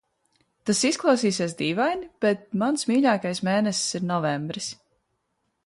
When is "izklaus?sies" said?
0.89-1.53